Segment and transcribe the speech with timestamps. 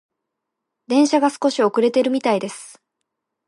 [0.87, 2.81] 電車が少し遅れているみたいです。